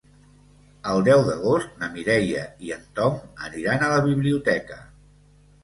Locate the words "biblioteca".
4.11-4.83